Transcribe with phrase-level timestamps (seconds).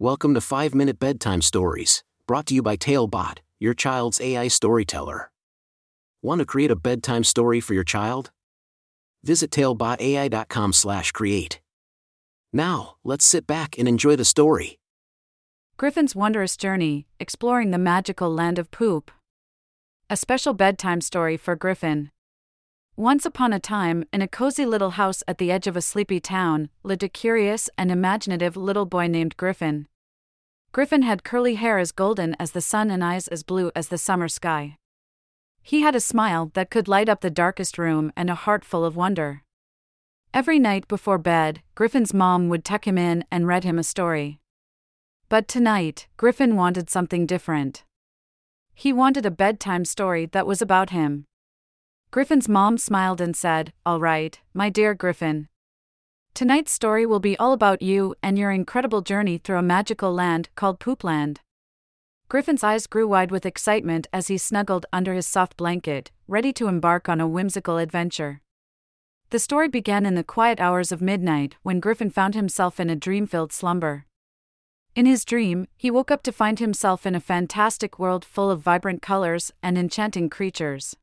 [0.00, 5.30] Welcome to 5 Minute Bedtime Stories, brought to you by Talebot, your child's AI storyteller.
[6.20, 8.32] Want to create a bedtime story for your child?
[9.22, 11.60] Visit talebotai.com/create.
[12.52, 14.80] Now, let's sit back and enjoy the story.
[15.76, 19.12] Griffin's Wondrous Journey Exploring the Magical Land of Poop.
[20.10, 22.10] A special bedtime story for Griffin.
[22.96, 26.20] Once upon a time, in a cozy little house at the edge of a sleepy
[26.20, 29.88] town, lived a curious and imaginative little boy named Griffin.
[30.70, 33.98] Griffin had curly hair as golden as the sun and eyes as blue as the
[33.98, 34.76] summer sky.
[35.60, 38.84] He had a smile that could light up the darkest room and a heart full
[38.84, 39.42] of wonder.
[40.32, 44.38] Every night before bed, Griffin's mom would tuck him in and read him a story.
[45.28, 47.82] But tonight, Griffin wanted something different.
[48.72, 51.26] He wanted a bedtime story that was about him.
[52.14, 55.48] Griffin's mom smiled and said, All right, my dear Griffin.
[56.32, 60.48] Tonight's story will be all about you and your incredible journey through a magical land
[60.54, 61.38] called Poopland.
[62.28, 66.68] Griffin's eyes grew wide with excitement as he snuggled under his soft blanket, ready to
[66.68, 68.40] embark on a whimsical adventure.
[69.30, 72.94] The story began in the quiet hours of midnight when Griffin found himself in a
[72.94, 74.06] dream filled slumber.
[74.94, 78.60] In his dream, he woke up to find himself in a fantastic world full of
[78.60, 80.94] vibrant colors and enchanting creatures.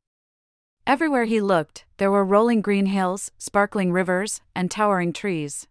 [0.87, 5.67] Everywhere he looked, there were rolling green hills, sparkling rivers, and towering trees.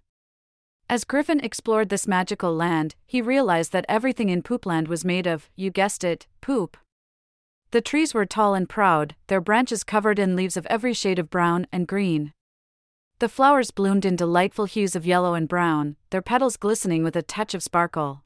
[0.88, 5.48] As Griffin explored this magical land, he realized that everything in Poopland was made of,
[5.56, 6.76] you guessed it, poop.
[7.72, 11.30] The trees were tall and proud, their branches covered in leaves of every shade of
[11.30, 12.32] brown and green.
[13.20, 17.22] The flowers bloomed in delightful hues of yellow and brown, their petals glistening with a
[17.22, 18.24] touch of sparkle.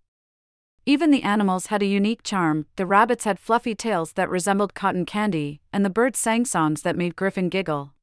[0.87, 5.07] Even the animals had a unique charm the rabbits had fluffy tails that resembled cotton
[5.07, 7.95] candy, and the birds sang songs that made Griffin giggle.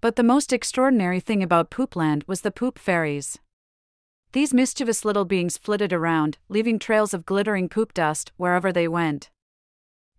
[0.00, 3.38] But the most extraordinary thing about Poopland was the poop fairies.
[4.32, 9.28] These mischievous little beings flitted around, leaving trails of glittering poop dust wherever they went.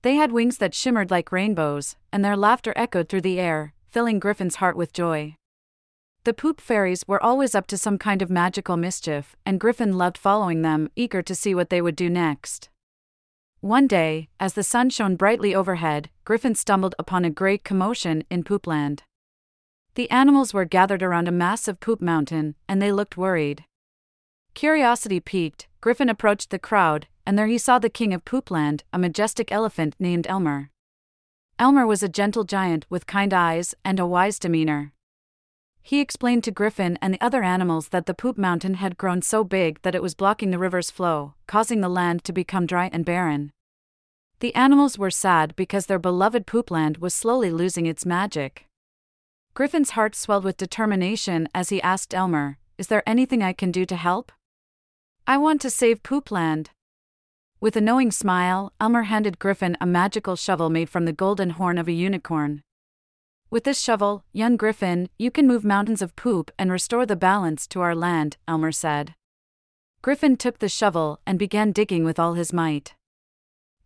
[0.03, 4.19] They had wings that shimmered like rainbows, and their laughter echoed through the air, filling
[4.19, 5.35] Griffin's heart with joy.
[6.23, 10.19] The poop fairies were always up to some kind of magical mischief, and Griffin loved
[10.19, 12.69] following them, eager to see what they would do next.
[13.59, 18.43] One day, as the sun shone brightly overhead, Griffin stumbled upon a great commotion in
[18.43, 19.01] Poopland.
[19.95, 23.65] The animals were gathered around a massive poop mountain, and they looked worried.
[24.53, 28.99] Curiosity piqued, Griffin approached the crowd, and there he saw the king of Poopland, a
[28.99, 30.69] majestic elephant named Elmer.
[31.57, 34.93] Elmer was a gentle giant with kind eyes and a wise demeanor.
[35.83, 39.43] He explained to Griffin and the other animals that the poop mountain had grown so
[39.43, 43.03] big that it was blocking the river's flow, causing the land to become dry and
[43.03, 43.51] barren.
[44.39, 48.65] The animals were sad because their beloved poopland was slowly losing its magic.
[49.53, 53.85] Griffin's heart swelled with determination as he asked Elmer, Is there anything I can do
[53.85, 54.31] to help?
[55.27, 56.67] I want to save Poopland.
[57.59, 61.77] With a knowing smile, Elmer handed Griffin a magical shovel made from the golden horn
[61.77, 62.61] of a unicorn.
[63.51, 67.67] With this shovel, young Griffin, you can move mountains of poop and restore the balance
[67.67, 69.13] to our land, Elmer said.
[70.01, 72.95] Griffin took the shovel and began digging with all his might.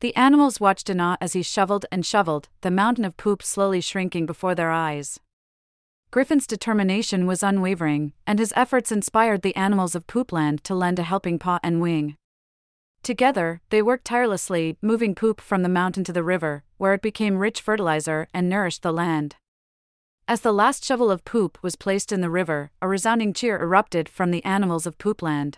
[0.01, 3.81] The animals watched in awe as he shoveled and shoveled, the mountain of poop slowly
[3.81, 5.19] shrinking before their eyes.
[6.11, 11.03] Griffin's determination was unwavering, and his efforts inspired the animals of Poopland to lend a
[11.03, 12.17] helping paw and wing.
[13.01, 17.37] Together, they worked tirelessly, moving poop from the mountain to the river, where it became
[17.37, 19.37] rich fertilizer and nourished the land.
[20.27, 24.09] As the last shovel of poop was placed in the river, a resounding cheer erupted
[24.09, 25.57] from the animals of Poopland.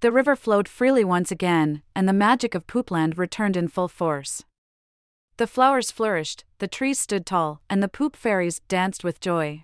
[0.00, 4.44] The river flowed freely once again, and the magic of Poopland returned in full force.
[5.36, 9.62] The flowers flourished, the trees stood tall, and the poop fairies danced with joy.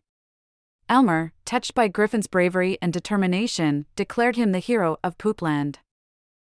[0.90, 5.76] Elmer, touched by Griffin's bravery and determination, declared him the hero of Poopland.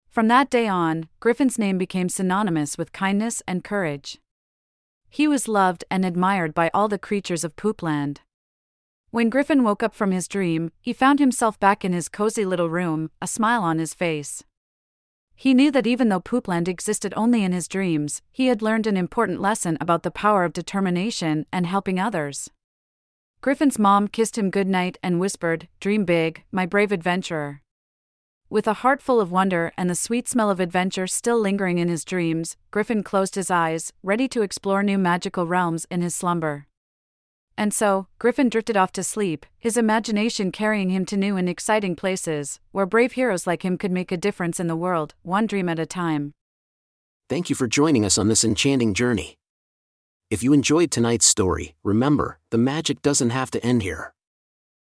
[0.09, 4.17] From that day on, Griffin's name became synonymous with kindness and courage.
[5.13, 8.21] He was loved and admired by all the creatures of Poopland.
[9.11, 12.67] When Griffin woke up from his dream, he found himself back in his cozy little
[12.67, 14.43] room, a smile on his face.
[15.35, 18.97] He knew that even though Poopland existed only in his dreams, he had learned an
[18.97, 22.49] important lesson about the power of determination and helping others.
[23.39, 27.61] Griffin's mom kissed him goodnight and whispered, Dream big, my brave adventurer.
[28.49, 31.87] With a heart full of wonder and the sweet smell of adventure still lingering in
[31.87, 36.67] his dreams, Griffin closed his eyes, ready to explore new magical realms in his slumber.
[37.57, 41.95] And so, Griffin drifted off to sleep, his imagination carrying him to new and exciting
[41.95, 45.69] places, where brave heroes like him could make a difference in the world, one dream
[45.69, 46.33] at a time.
[47.29, 49.35] Thank you for joining us on this enchanting journey.
[50.29, 54.13] If you enjoyed tonight's story, remember, the magic doesn't have to end here.